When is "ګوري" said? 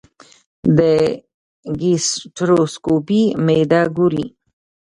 3.95-4.25